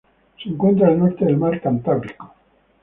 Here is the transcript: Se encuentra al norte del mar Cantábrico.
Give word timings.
Se 0.41 0.49
encuentra 0.49 0.87
al 0.87 0.97
norte 0.97 1.25
del 1.25 1.37
mar 1.37 1.61
Cantábrico. 1.61 2.33